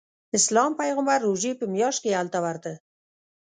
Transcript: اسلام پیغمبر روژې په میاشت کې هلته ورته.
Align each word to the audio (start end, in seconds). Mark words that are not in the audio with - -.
اسلام 0.37 0.71
پیغمبر 0.81 1.17
روژې 1.27 1.51
په 1.59 1.65
میاشت 1.73 1.99
کې 2.03 2.17
هلته 2.19 2.37
ورته. 2.45 2.73